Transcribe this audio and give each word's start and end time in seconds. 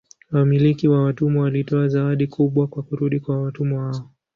Wamiliki 0.31 0.87
wa 0.87 1.03
watumwa 1.03 1.43
walitoa 1.43 1.87
zawadi 1.87 2.27
kubwa 2.27 2.67
kwa 2.67 2.83
kurudi 2.83 3.19
kwa 3.19 3.41
watumwa 3.41 3.83
wao. 3.83 4.09